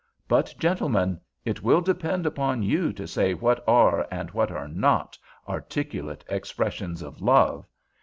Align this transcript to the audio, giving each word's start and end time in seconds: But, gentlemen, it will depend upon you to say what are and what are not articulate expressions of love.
But, 0.27 0.55
gentlemen, 0.57 1.21
it 1.45 1.61
will 1.61 1.79
depend 1.79 2.25
upon 2.25 2.63
you 2.63 2.91
to 2.91 3.05
say 3.07 3.35
what 3.35 3.63
are 3.67 4.07
and 4.09 4.31
what 4.31 4.49
are 4.51 4.67
not 4.67 5.15
articulate 5.47 6.25
expressions 6.27 7.03
of 7.03 7.21
love. 7.21 7.67